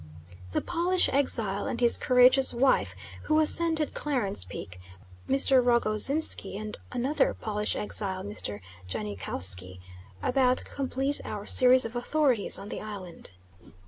The 0.53 0.61
Polish 0.61 1.09
exile 1.13 1.67
and 1.67 1.79
his 1.79 1.95
courageous 1.95 2.55
wife 2.55 2.95
who 3.25 3.39
ascended 3.39 3.93
Clarence 3.93 4.43
Peak, 4.43 4.79
Mr. 5.29 5.63
Rogoszinsky, 5.63 6.57
and 6.59 6.75
another 6.91 7.35
Polish 7.35 7.75
exile, 7.75 8.23
Mr. 8.23 8.61
Janikowski, 8.89 9.79
about 10.23 10.65
complete 10.65 11.21
our 11.23 11.45
series 11.45 11.85
of 11.85 11.95
authorities 11.95 12.57
on 12.57 12.69
the 12.69 12.81
island. 12.81 13.33